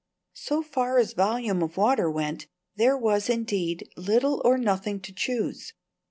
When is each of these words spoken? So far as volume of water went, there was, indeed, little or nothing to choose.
So 0.33 0.63
far 0.63 0.97
as 0.97 1.13
volume 1.13 1.61
of 1.61 1.77
water 1.77 2.09
went, 2.09 2.47
there 2.75 2.97
was, 2.97 3.29
indeed, 3.29 3.87
little 3.95 4.41
or 4.43 4.57
nothing 4.57 4.99
to 4.99 5.13
choose. 5.13 5.73